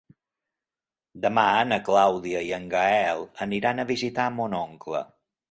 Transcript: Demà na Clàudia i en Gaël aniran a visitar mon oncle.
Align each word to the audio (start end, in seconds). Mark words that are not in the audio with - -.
Demà 1.25 1.43
na 1.71 1.79
Clàudia 1.89 2.41
i 2.49 2.49
en 2.59 2.65
Gaël 2.73 3.23
aniran 3.49 3.85
a 3.85 3.87
visitar 3.93 4.27
mon 4.41 4.59
oncle. 4.65 5.05